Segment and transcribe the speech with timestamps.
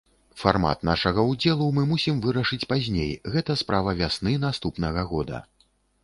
[0.41, 5.43] Фармат нашага ўдзелу мы мусім вырашыць пазней, гэта справа вясны наступнага года.